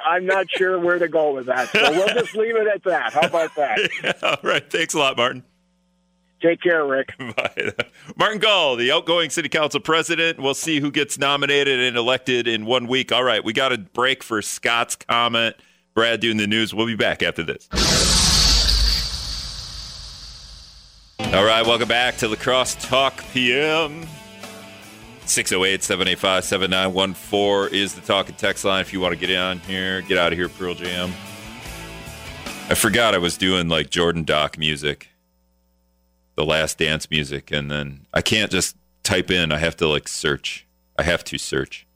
[0.07, 1.69] I'm not sure where to go with that.
[1.71, 3.13] So we'll just leave it at that.
[3.13, 3.79] How about that?
[4.05, 4.69] Yeah, all right.
[4.71, 5.45] Thanks a lot, Martin.
[6.45, 7.17] Take care, Rick.
[7.19, 7.73] Bye.
[8.17, 10.39] Martin Gaul, the outgoing city council president.
[10.39, 13.13] We'll see who gets nominated and elected in one week.
[13.13, 15.57] All right, we got a break for Scott's comment.
[15.95, 16.75] Brad doing the news.
[16.75, 17.67] We'll be back after this.
[21.33, 24.07] All right, welcome back to La Crosse Talk PM.
[25.25, 29.61] 608 785 7914 is the talk and text line if you want to get on
[29.61, 30.03] here.
[30.03, 31.11] Get out of here, Pearl Jam.
[32.69, 35.09] I forgot I was doing like Jordan Doc music
[36.37, 39.53] the last dance music and then I can't just type in.
[39.53, 40.67] I have to like search.
[40.99, 41.87] I have to search.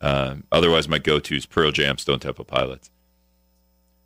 [0.00, 2.90] Um, otherwise, my go to is Pearl Jam, Stone Temple Pilots.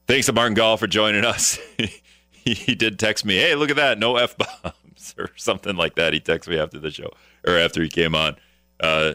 [0.07, 1.59] Thanks to Martin Gaul for joining us.
[2.33, 6.13] he did text me, hey, look at that, no F bombs or something like that.
[6.13, 7.11] He texted me after the show
[7.47, 8.37] or after he came on.
[8.81, 9.15] Uh,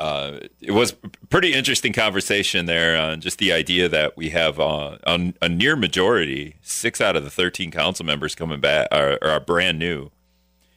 [0.00, 0.94] uh, it was
[1.30, 5.76] pretty interesting conversation there on just the idea that we have uh, a, a, near
[5.76, 10.10] majority, six out of the 13 council members coming back are, are brand new.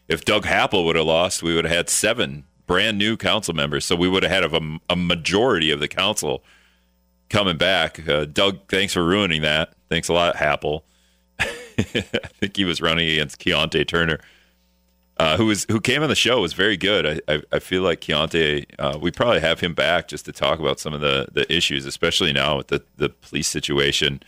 [0.08, 3.86] If Doug Happel would have lost, we would have had seven brand new council members.
[3.86, 6.43] So we would have had a, a majority of the council
[7.30, 8.08] coming back.
[8.08, 9.73] Uh, Doug, thanks for ruining that.
[9.89, 10.84] Thanks a lot, Happel.
[11.39, 11.43] I
[11.82, 14.19] think he was running against Keontae Turner
[15.19, 17.21] uh, who was who came on the show was very good.
[17.27, 20.60] I I, I feel like Keontae, uh, we probably have him back just to talk
[20.60, 24.21] about some of the the issues, especially now with the the police situation.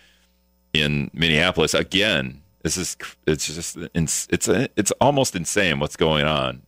[0.73, 2.41] in Minneapolis again.
[2.63, 6.63] This is it's just it's it's it's almost insane what's going on.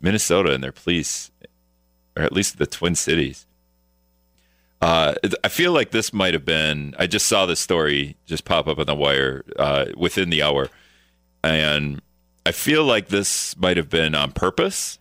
[0.00, 1.30] Minnesota and their police,
[2.16, 3.46] or at least the Twin Cities.
[4.80, 6.94] Uh, I feel like this might have been.
[6.98, 10.68] I just saw this story just pop up on the wire uh, within the hour,
[11.42, 12.00] and
[12.46, 14.98] I feel like this might have been on purpose.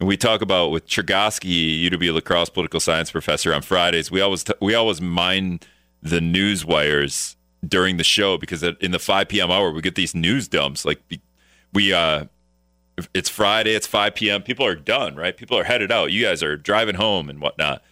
[0.00, 4.10] we talk about with Chergosky, UW La Crosse political science professor, on Fridays.
[4.10, 5.60] We always t- we always mine
[6.00, 7.36] the news wires
[7.66, 9.50] during the show because in the 5 p.m.
[9.50, 10.84] hour we get these news dumps.
[10.84, 11.02] Like
[11.72, 12.26] we, uh,
[13.12, 14.42] it's Friday, it's 5 p.m.
[14.42, 15.36] People are done, right?
[15.36, 16.12] People are headed out.
[16.12, 17.82] You guys are driving home and whatnot,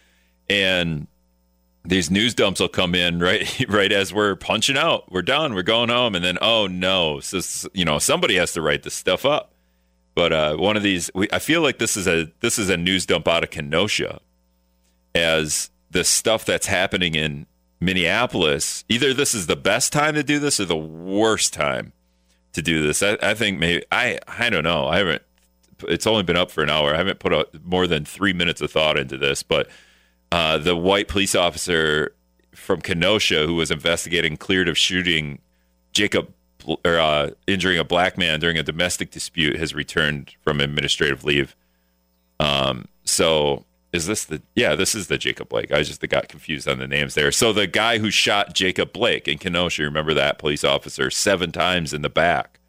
[0.49, 1.07] and
[1.87, 5.11] these news dumps will come in right right as we're punching out.
[5.11, 5.53] We're done.
[5.53, 8.93] We're going home, and then oh no, so you know somebody has to write this
[8.93, 9.53] stuff up.
[10.13, 12.77] But uh, one of these, we, I feel like this is a this is a
[12.77, 14.19] news dump out of Kenosha,
[15.15, 17.45] as the stuff that's happening in
[17.79, 18.83] Minneapolis.
[18.89, 21.93] Either this is the best time to do this or the worst time
[22.53, 23.01] to do this.
[23.01, 24.87] I, I think maybe I I don't know.
[24.87, 25.21] I haven't.
[25.87, 26.93] It's only been up for an hour.
[26.93, 29.69] I haven't put a, more than three minutes of thought into this, but
[30.31, 32.13] uh, the white police officer
[32.53, 35.39] from Kenosha who was investigating cleared of shooting
[35.93, 36.33] Jacob
[36.83, 41.55] or uh, injuring a black man during a domestic dispute has returned from administrative leave.
[42.39, 43.63] Um, so
[43.93, 45.71] is this the yeah this is the Jacob Blake?
[45.71, 47.31] I just got confused on the names there.
[47.31, 51.93] So the guy who shot Jacob Blake in Kenosha, remember that police officer seven times
[51.93, 52.59] in the back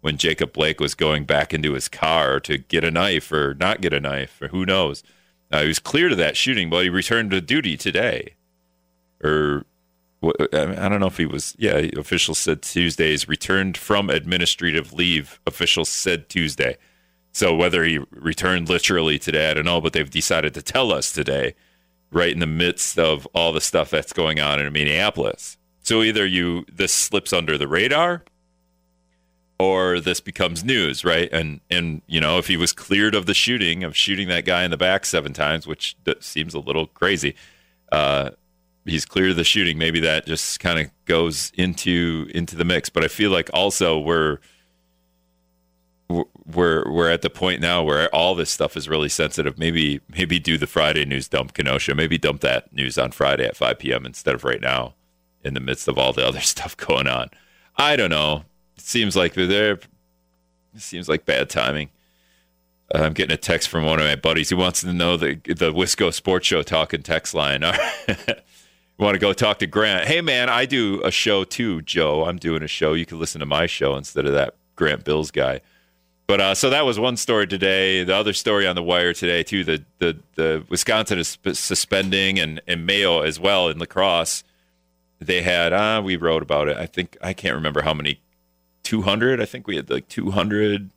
[0.00, 3.80] when Jacob Blake was going back into his car to get a knife or not
[3.80, 5.02] get a knife or who knows.
[5.54, 8.34] Uh, he was cleared of that shooting, but he returned to duty today.
[9.22, 9.64] Or
[10.52, 11.54] I don't know if he was.
[11.56, 15.38] Yeah, officials said Tuesdays returned from administrative leave.
[15.46, 16.76] Officials said Tuesday.
[17.30, 21.12] So whether he returned literally today, I don't know, but they've decided to tell us
[21.12, 21.54] today,
[22.10, 25.56] right in the midst of all the stuff that's going on in Minneapolis.
[25.84, 28.24] So either you this slips under the radar,
[29.58, 31.28] or this becomes news, right?
[31.32, 34.64] And and you know, if he was cleared of the shooting of shooting that guy
[34.64, 37.34] in the back seven times, which seems a little crazy,
[37.92, 38.30] uh,
[38.84, 39.78] he's cleared of the shooting.
[39.78, 42.88] Maybe that just kind of goes into into the mix.
[42.88, 44.38] But I feel like also we're
[46.08, 49.56] we're we're at the point now where all this stuff is really sensitive.
[49.56, 51.94] Maybe maybe do the Friday news dump Kenosha.
[51.94, 54.04] Maybe dump that news on Friday at 5 p.m.
[54.04, 54.94] instead of right now,
[55.44, 57.30] in the midst of all the other stuff going on.
[57.76, 58.44] I don't know
[58.76, 59.72] it seems like there.
[60.74, 61.90] It seems like bad timing.
[62.94, 65.34] Uh, I'm getting a text from one of my buddies who wants to know the
[65.46, 67.62] the Wisco Sports Show talking text line.
[68.98, 70.06] want to go talk to Grant?
[70.06, 72.24] Hey man, I do a show too, Joe.
[72.24, 72.94] I'm doing a show.
[72.94, 75.60] You can listen to my show instead of that Grant Bills guy.
[76.26, 78.02] But uh, so that was one story today.
[78.02, 79.64] The other story on the wire today too.
[79.64, 84.44] The the the Wisconsin is suspending and and Mayo as well in La Crosse.
[85.20, 86.76] They had uh, we wrote about it.
[86.76, 88.20] I think I can't remember how many
[88.84, 89.40] 200.
[89.40, 90.90] I think we had like 200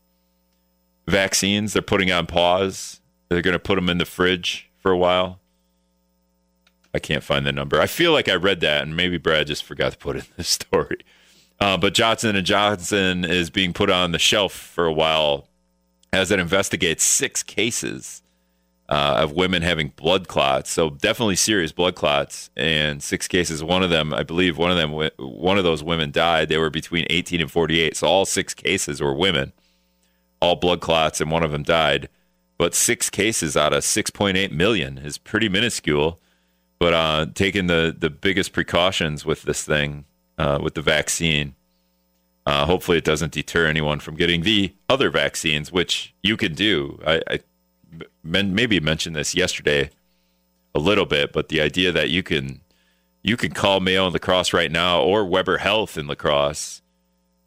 [1.07, 3.01] vaccines they're putting on pause.
[3.29, 5.39] They're going to put them in the fridge for a while.
[6.93, 7.79] I can't find the number.
[7.81, 10.43] I feel like I read that, and maybe Brad just forgot to put in the
[10.45, 10.99] story.
[11.59, 15.47] Uh, but Johnson and Johnson is being put on the shelf for a while
[16.13, 18.21] as it investigates six cases
[18.89, 20.71] uh, of women having blood clots.
[20.71, 23.63] So definitely serious blood clots, and six cases.
[23.63, 26.49] One of them, I believe, one of them, one of those women died.
[26.49, 27.97] They were between 18 and 48.
[27.97, 29.53] So all six cases were women,
[30.41, 32.09] all blood clots, and one of them died.
[32.57, 36.19] But six cases out of 6.8 million is pretty minuscule.
[36.79, 40.05] But uh, taking the the biggest precautions with this thing,
[40.37, 41.55] uh, with the vaccine.
[42.45, 46.97] Uh, hopefully, it doesn't deter anyone from getting the other vaccines, which you can do.
[47.05, 47.39] I, I
[48.23, 49.89] men, maybe mentioned this yesterday
[50.75, 52.61] a little bit, but the idea that you can
[53.23, 56.81] you can call Mayo in La Crosse right now or Weber Health in La Crosse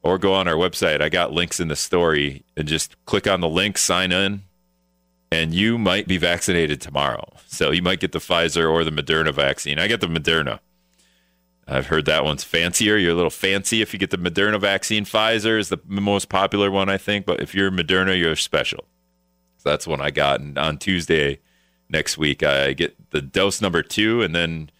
[0.02, 1.00] or go on our website.
[1.00, 4.42] I got links in the story and just click on the link, sign in,
[5.30, 7.32] and you might be vaccinated tomorrow.
[7.46, 9.78] So you might get the Pfizer or the Moderna vaccine.
[9.78, 10.60] I get the Moderna.
[11.68, 12.96] I've heard that one's fancier.
[12.96, 15.04] You're a little fancy if you get the Moderna vaccine.
[15.04, 18.86] Pfizer is the most popular one, I think, but if you're Moderna, you're special.
[19.60, 20.40] So that's when I got.
[20.40, 21.40] And on Tuesday
[21.90, 24.22] next week, I get the dose number two.
[24.22, 24.70] And then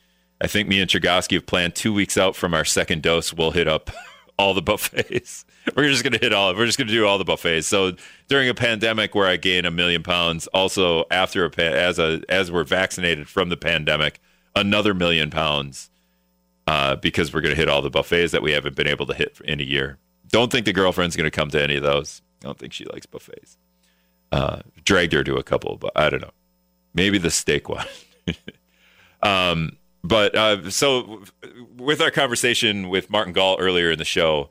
[0.40, 3.50] I think me and Chergosky have planned two weeks out from our second dose, we'll
[3.50, 3.90] hit up
[4.38, 5.44] all the buffets.
[5.76, 6.54] We're just going to hit all.
[6.56, 7.66] We're just going to do all the buffets.
[7.66, 7.92] So
[8.28, 12.50] during a pandemic where I gain a million pounds, also after a as a as
[12.50, 14.20] we're vaccinated from the pandemic,
[14.56, 15.90] another million pounds
[16.66, 19.14] uh, because we're going to hit all the buffets that we haven't been able to
[19.14, 19.98] hit in a year.
[20.28, 22.22] Don't think the girlfriend's going to come to any of those.
[22.42, 23.58] I don't think she likes buffets.
[24.32, 26.32] Uh, dragged her to a couple, but I don't know.
[26.94, 27.86] Maybe the steak one.
[29.22, 31.24] um, but uh, so
[31.76, 34.50] with our conversation with Martin Gaul earlier in the show,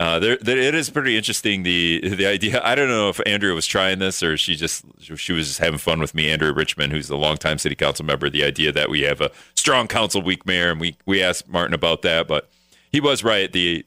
[0.00, 2.60] uh, there, there, it is pretty interesting the the idea.
[2.64, 5.78] I don't know if Andrea was trying this or she just she was just having
[5.78, 6.30] fun with me.
[6.30, 9.86] Andrea Richmond, who's a longtime city council member, the idea that we have a strong
[9.86, 12.50] council week mayor, and we we asked Martin about that, but
[12.90, 13.52] he was right.
[13.52, 13.86] the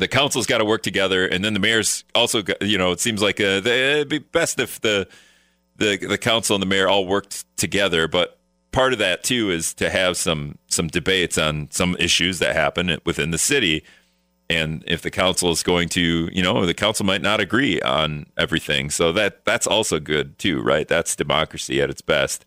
[0.00, 2.42] The council's got to work together, and then the mayor's also.
[2.42, 5.06] Got, you know, it seems like uh, it'd be best if the
[5.76, 8.38] the the council and the mayor all worked together, but
[8.72, 12.98] part of that too is to have some some debates on some issues that happen
[13.04, 13.82] within the city.
[14.48, 18.26] And if the council is going to you know the council might not agree on
[18.36, 18.90] everything.
[18.90, 20.86] So that that's also good too right?
[20.86, 22.44] That's democracy at its best.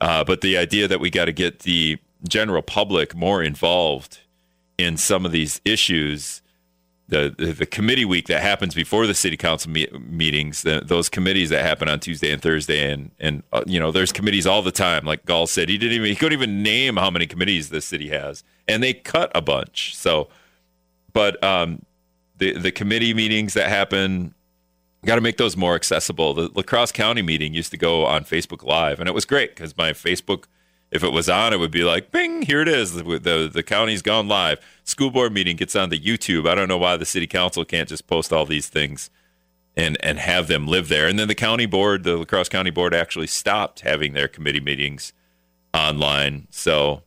[0.00, 4.20] Uh, but the idea that we got to get the general public more involved
[4.78, 6.40] in some of these issues
[7.10, 11.50] the, the, committee week that happens before the city council me- meetings the, those committees
[11.50, 14.72] that happen on tuesday and thursday and and uh, you know there's committees all the
[14.72, 17.80] time like Gaul said he didn't even he couldn't even name how many committees the
[17.80, 20.28] city has and they cut a bunch so
[21.12, 21.82] but um,
[22.38, 24.34] the the committee meetings that happen
[25.04, 26.34] got to make those more accessible.
[26.34, 29.54] The La Crosse County meeting used to go on Facebook Live, and it was great
[29.54, 30.44] because my Facebook,
[30.90, 32.94] if it was on, it would be like, "Bing, here it is.
[32.94, 36.48] The, the the county's gone live." School board meeting gets on the YouTube.
[36.48, 39.10] I don't know why the city council can't just post all these things
[39.76, 41.06] and and have them live there.
[41.06, 44.60] And then the county board, the La Crosse County board, actually stopped having their committee
[44.60, 45.12] meetings
[45.72, 46.48] online.
[46.50, 47.02] So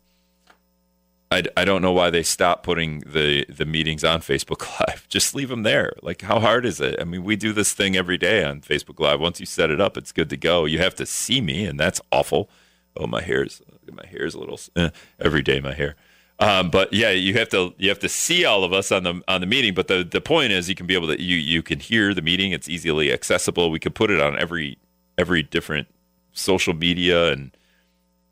[1.34, 5.08] I, I don't know why they stopped putting the, the meetings on Facebook Live.
[5.10, 5.93] Just leave them there.
[6.04, 7.00] Like, how hard is it?
[7.02, 9.19] I mean, we do this thing every day on Facebook Live.
[9.19, 10.65] Once you set it up, it's good to go.
[10.65, 12.50] You have to see me, and that's awful.
[12.96, 15.60] Oh, my hair's my hair is a little eh, every day.
[15.60, 15.96] My hair,
[16.39, 19.22] um, but yeah, you have to you have to see all of us on the
[19.28, 19.74] on the meeting.
[19.74, 22.22] But the the point is, you can be able to you you can hear the
[22.22, 22.52] meeting.
[22.52, 23.72] It's easily accessible.
[23.72, 24.78] We could put it on every
[25.17, 25.88] every different
[26.34, 27.56] social media and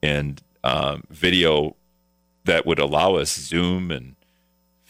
[0.02, 1.76] and um, video
[2.46, 4.16] that would allow us Zoom and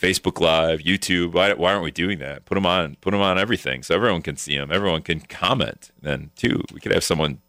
[0.02, 1.34] Facebook Live, YouTube.
[1.34, 2.45] Why, why aren't we doing that?
[2.45, 4.71] Put them on, put them on everything, so everyone can see them.
[4.71, 5.91] Everyone can comment.
[6.02, 7.39] Then too, we could have someone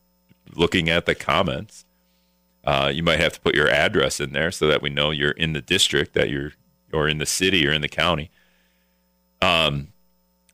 [0.54, 1.84] looking at the comments.
[2.64, 5.32] Uh, you might have to put your address in there so that we know you're
[5.32, 6.52] in the district, that you're
[6.92, 8.30] or in the city or in the county.
[9.40, 9.88] Um,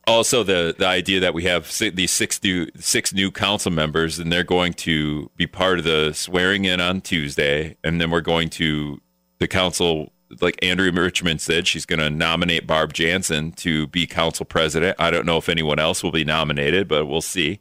[0.06, 4.32] also the the idea that we have these six new six new council members and
[4.32, 8.48] they're going to be part of the swearing in on Tuesday, and then we're going
[8.48, 9.00] to
[9.38, 14.44] the council, like Andrea Richmond said, she's going to nominate Barb Janssen to be council
[14.44, 14.96] president.
[14.98, 17.60] I don't know if anyone else will be nominated, but we'll see.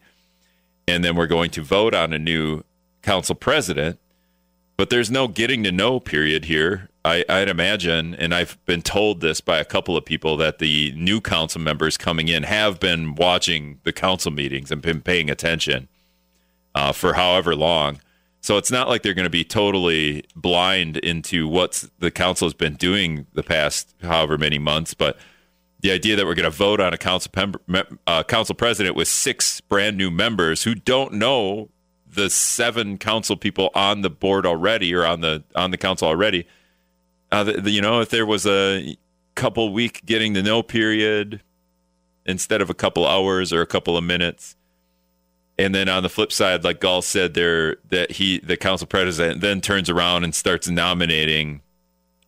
[0.87, 2.63] And then we're going to vote on a new
[3.01, 3.99] council president.
[4.77, 6.89] But there's no getting to know period here.
[7.03, 10.91] I, would imagine, and I've been told this by a couple of people, that the
[10.95, 15.87] new council members coming in have been watching the council meetings and been paying attention
[16.75, 18.01] uh, for however long.
[18.41, 22.53] So it's not like they're going to be totally blind into what the council has
[22.53, 24.93] been doing the past however many months.
[24.93, 25.17] But
[25.79, 29.07] the idea that we're going to vote on a council pem- uh, council president with
[29.07, 31.69] six brand new members who don't know
[32.17, 36.45] the seven council people on the board already or on the on the council already.
[37.31, 38.97] Uh, the, the, you know, if there was a
[39.35, 41.41] couple week getting to know period
[42.25, 44.55] instead of a couple hours or a couple of minutes,
[45.59, 49.41] and then on the flip side, like Gaul said there, that he, the council president,
[49.41, 51.61] then turns around and starts nominating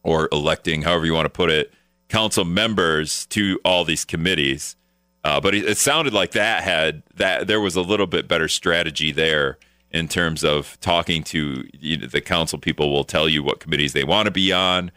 [0.03, 1.73] or electing, however you want to put it,
[2.09, 4.75] council members to all these committees.
[5.23, 8.47] Uh, but it, it, sounded like that had that there was a little bit better
[8.47, 9.57] strategy there
[9.91, 13.93] in terms of talking to you know, the council people will tell you what committees
[13.93, 14.91] they want to be on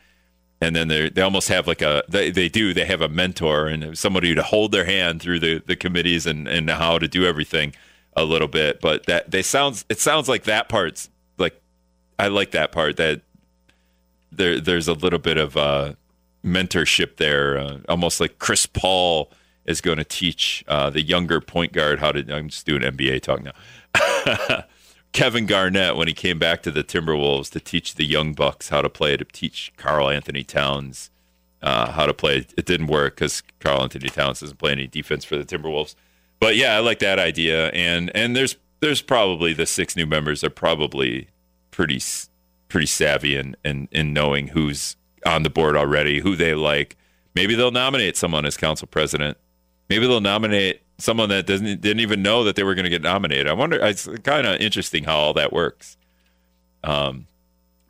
[0.63, 3.67] and then they they almost have like a they, they do they have a mentor
[3.67, 7.27] and somebody to hold their hand through the, the committees and, and how to do
[7.27, 7.75] everything
[8.15, 11.61] a little bit, but that they sounds it sounds like that part's like
[12.19, 13.23] I like that part that
[14.31, 15.95] there there's a little bit of uh,
[16.45, 19.33] mentorship there, uh, almost like Chris Paul
[19.65, 22.21] is going to teach uh, the younger point guard how to.
[22.33, 24.65] I'm just doing NBA talk now.
[25.13, 28.83] Kevin Garnett when he came back to the Timberwolves to teach the young bucks how
[28.83, 31.11] to play, to teach Karl-Anthony Towns
[31.61, 32.47] uh, how to play.
[32.57, 35.95] It didn't work because Karl-Anthony Towns doesn't play any defense for the Timberwolves
[36.43, 37.69] but yeah, I like that idea.
[37.69, 41.29] And and there's there's probably the six new members are probably
[41.71, 42.01] pretty
[42.67, 46.97] pretty savvy in, in in knowing who's on the board already, who they like.
[47.37, 49.39] Maybe they'll nominate someone as council president.
[49.89, 53.03] Maybe they'll nominate someone that doesn't didn't even know that they were going to get
[53.03, 53.49] nominated.
[53.49, 53.85] I wonder.
[53.85, 55.97] It's kind of interesting how all that works.
[56.85, 57.27] Um,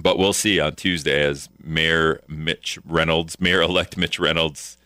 [0.00, 4.76] but we'll see on Tuesday as Mayor Mitch Reynolds, Mayor elect Mitch Reynolds,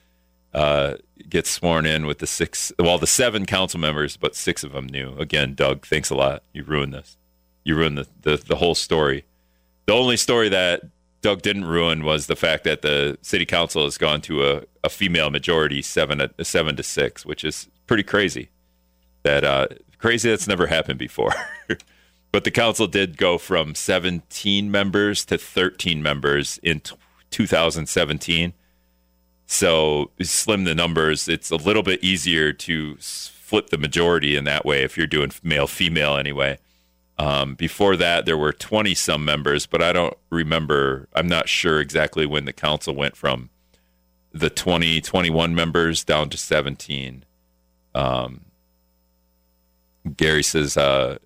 [0.53, 0.97] uh,
[1.29, 4.87] gets sworn in with the six, well, the seven council members, but six of them
[4.87, 5.17] new.
[5.19, 6.43] Again, Doug, thanks a lot.
[6.53, 7.17] You ruined this.
[7.65, 9.25] You ruined the, the, the whole story.
[9.87, 10.83] The only story that
[11.23, 14.89] Doug didn't ruin was the fact that the city council has gone to a, a
[14.89, 18.51] female majority, seven seven to six, which is pretty crazy.
[19.23, 19.69] That uh,
[19.99, 21.33] crazy that's never happened before.
[22.33, 26.97] but the council did go from 17 members to 13 members in t-
[27.31, 28.53] 2017.
[29.47, 31.29] So slim the numbers.
[31.29, 35.31] It's a little bit easier to flip the majority in that way if you're doing
[35.43, 36.59] male female anyway.
[37.19, 41.09] Um, before that, there were 20 some members, but I don't remember.
[41.15, 43.51] I'm not sure exactly when the council went from
[44.33, 47.25] the 20, 21 members down to 17.
[47.97, 48.43] Um,
[50.17, 51.19] Gary says, uh,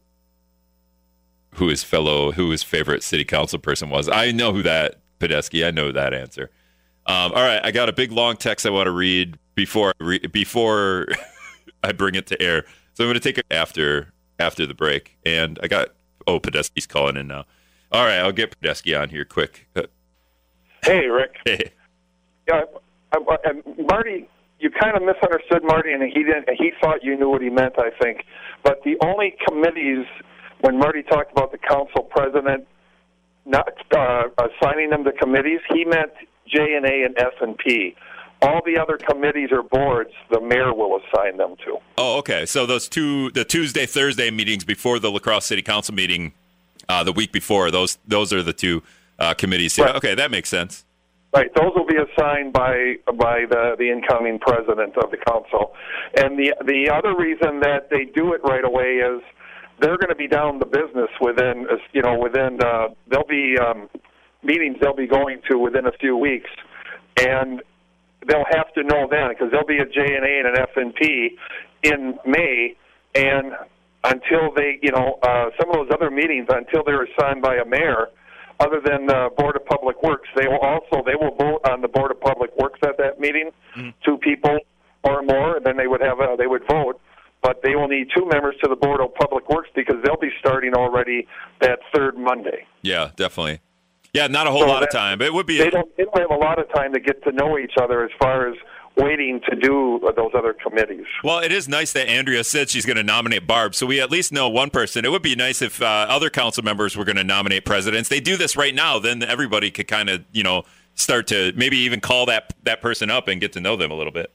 [1.55, 4.09] who his fellow, who his favorite city council person was.
[4.09, 5.66] I know who that, Padesky.
[5.66, 6.51] I know that answer.
[7.07, 9.93] Um, all right, I got a big long text I want to read before
[10.33, 11.07] before
[11.83, 12.64] I bring it to air.
[12.95, 15.18] So I'm going to take it after after the break.
[15.27, 15.89] And I got
[16.27, 17.47] oh Padesky's calling in now.
[17.93, 19.66] All right, I'll get Padesky on here quick.
[19.75, 19.83] Uh,
[20.85, 21.37] hey, Rick.
[21.45, 21.73] Hey.
[22.49, 22.64] Yeah,
[23.12, 23.53] I, I,
[23.83, 24.29] Marty,
[24.61, 26.49] you kind of misunderstood Marty, and he didn't.
[26.59, 28.25] He thought you knew what he meant, I think.
[28.63, 30.07] But the only committees
[30.61, 32.67] when Marty talked about the council president
[33.47, 36.13] not uh, assigning them to committees, he meant
[36.47, 37.97] J and A and S and P.
[38.43, 41.79] All the other committees or boards, the mayor will assign them to.
[41.99, 42.47] Oh, okay.
[42.47, 46.33] So those two, the Tuesday, Thursday meetings before the La Crosse City Council meeting,
[46.89, 48.83] uh, the week before, those those are the two
[49.19, 49.79] uh, committees.
[49.79, 49.95] Right.
[49.97, 50.85] Okay, that makes sense.
[51.33, 55.74] Right, those will be assigned by by the the incoming president of the council,
[56.16, 59.22] and the the other reason that they do it right away is
[59.81, 63.89] they're going to be down the business within you know within uh, there'll be um,
[64.43, 66.51] meetings they'll be going to within a few weeks,
[67.20, 67.62] and
[68.26, 70.70] they'll have to know then because there'll be a J and A and an F
[70.74, 71.37] and P
[71.85, 72.76] in May,
[73.14, 73.53] and
[74.05, 77.64] until they, you know, uh, some of those other meetings until they're assigned by a
[77.64, 78.09] mayor,
[78.61, 81.89] other than the Board of Public Works, they will also they will vote on the
[81.89, 83.91] Board of Public Works at that meeting, mm-hmm.
[84.05, 84.59] two people
[85.03, 87.01] or more, and then they would have a, they would vote.
[87.43, 90.31] But they will need two members to the Board of Public Works because they'll be
[90.39, 91.27] starting already
[91.61, 92.67] that third Monday.
[92.83, 93.61] Yeah, definitely.
[94.13, 95.57] Yeah, not a whole so lot of time, but it would be.
[95.57, 98.05] They don't, they don't have a lot of time to get to know each other
[98.05, 98.57] as far as
[98.97, 101.07] waiting to do those other committees.
[101.24, 104.11] Well, it is nice that Andrea said she's going to nominate Barb, so we at
[104.11, 105.05] least know one person.
[105.05, 108.09] It would be nice if uh, other council members were going to nominate presidents.
[108.09, 110.64] They do this right now, then everybody could kind of, you know,
[110.95, 113.95] start to maybe even call that that person up and get to know them a
[113.95, 114.30] little bit.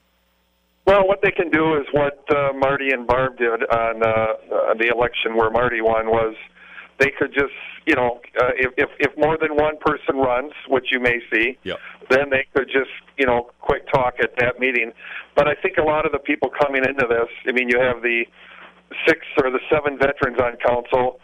[0.86, 4.74] Well, what they can do is what uh, Marty and Barb did on uh, uh
[4.74, 6.34] the election where Marty won was
[6.98, 7.54] they could just
[7.86, 11.56] you know, uh, if, if if more than one person runs, which you may see,
[11.62, 11.78] yep.
[12.10, 14.92] then they could just you know quick talk at that meeting.
[15.36, 18.02] But I think a lot of the people coming into this, I mean, you have
[18.02, 18.24] the
[19.06, 21.20] six or the seven veterans on council.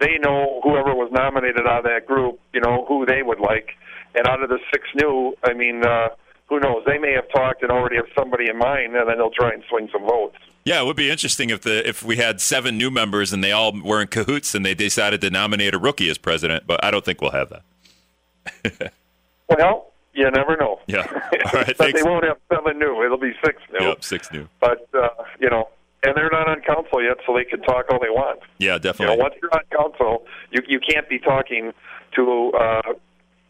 [0.00, 3.70] They know whoever was nominated out of that group, you know, who they would like,
[4.14, 6.08] and out of the six new, I mean, uh,
[6.48, 6.82] who knows?
[6.86, 9.62] They may have talked and already have somebody in mind, and then they'll try and
[9.68, 10.36] swing some votes.
[10.64, 13.50] Yeah, it would be interesting if the if we had seven new members and they
[13.50, 16.90] all were in cahoots and they decided to nominate a rookie as president, but I
[16.90, 18.92] don't think we'll have that.
[19.48, 20.78] well, you never know.
[20.86, 21.06] Yeah.
[21.10, 21.76] All right.
[21.76, 23.02] but they won't have seven new.
[23.04, 23.86] It'll be six new.
[23.88, 24.48] Yep, six new.
[24.60, 25.08] But uh,
[25.40, 25.68] you know,
[26.02, 28.40] and they're not on council yet, so they can talk all they want.
[28.58, 29.14] Yeah, definitely.
[29.14, 31.72] You know, once you're on council, you you can't be talking
[32.14, 32.92] to uh,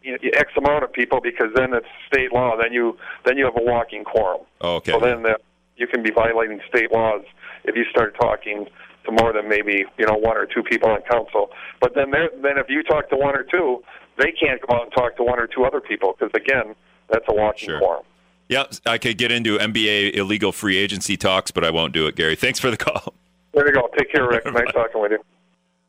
[0.05, 2.55] X amount of people because then it's state law.
[2.61, 4.41] Then you then you have a walking quorum.
[4.61, 4.91] Oh, okay.
[4.91, 5.37] So then the
[5.77, 7.23] you can be violating state laws
[7.63, 8.67] if you start talking
[9.05, 11.49] to more than maybe you know one or two people on council.
[11.79, 13.83] But then there, then if you talk to one or two,
[14.17, 16.75] they can't go out and talk to one or two other people because again,
[17.09, 17.79] that's a walking sure.
[17.79, 18.03] quorum.
[18.49, 22.15] Yep, I could get into NBA illegal free agency talks, but I won't do it,
[22.15, 22.35] Gary.
[22.35, 23.13] Thanks for the call.
[23.53, 23.89] There you go.
[23.97, 24.45] Take care, Rick.
[24.53, 25.19] nice talking with you.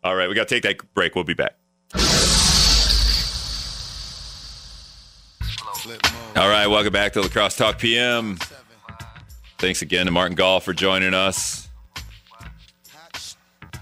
[0.03, 1.15] All right, we got to take that break.
[1.15, 1.57] We'll be back.
[6.37, 8.39] All right, welcome back to La Crosse Talk PM.
[9.59, 11.69] Thanks again to Martin Gaul for joining us.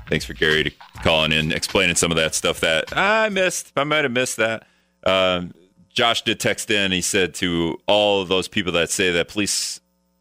[0.09, 0.70] Thanks for Gary to
[1.03, 3.72] calling in, explaining some of that stuff that I missed.
[3.76, 4.66] I might have missed that.
[5.05, 5.55] Um,
[5.90, 6.90] Josh did text in.
[6.90, 9.80] He said to all those people that say that police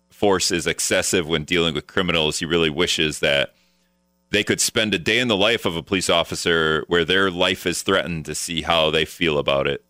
[0.09, 3.53] force is excessive when dealing with criminals, he really wishes that
[4.29, 7.65] they could spend a day in the life of a police officer where their life
[7.65, 9.84] is threatened to see how they feel about it.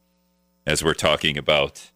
[0.66, 1.92] As we're talking about,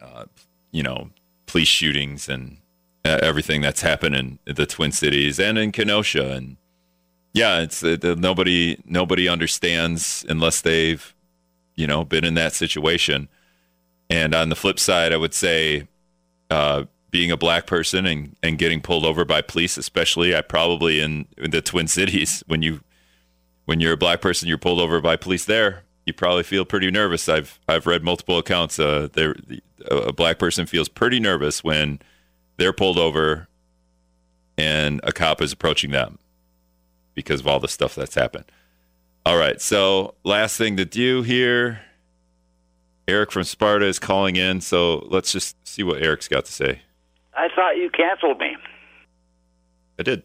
[0.00, 0.26] uh,
[0.70, 1.10] you know,
[1.46, 2.58] police shootings and
[3.04, 6.32] uh, everything that's happened in the Twin Cities and in Kenosha.
[6.32, 6.56] And
[7.32, 11.14] yeah, it's uh, nobody nobody understands unless they've
[11.74, 13.28] you know been in that situation.
[14.10, 15.88] And on the flip side, I would say
[16.50, 21.00] uh, being a black person and, and getting pulled over by police, especially I probably
[21.00, 22.80] in, in the Twin Cities when you
[23.66, 25.83] when you're a black person, you're pulled over by police there.
[26.06, 27.28] You probably feel pretty nervous.
[27.28, 28.78] I've I've read multiple accounts.
[28.78, 29.34] Uh, there,
[29.90, 32.00] a black person feels pretty nervous when
[32.56, 33.48] they're pulled over
[34.56, 36.18] and a cop is approaching them
[37.14, 38.44] because of all the stuff that's happened.
[39.26, 41.80] All right, so last thing to do here.
[43.06, 46.82] Eric from Sparta is calling in, so let's just see what Eric's got to say.
[47.34, 48.56] I thought you canceled me.
[49.98, 50.22] I did.